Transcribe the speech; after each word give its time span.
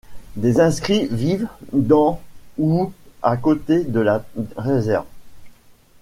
Des 0.35 0.59
inscrits, 0.59 1.07
vivent 1.11 1.47
dans 1.73 2.19
ou 2.57 2.91
à 3.21 3.37
côté 3.37 3.83
de 3.83 3.99
la 3.99 4.25
réserve. 4.57 5.05